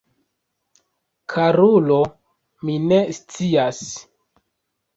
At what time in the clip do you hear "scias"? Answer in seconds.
3.21-3.87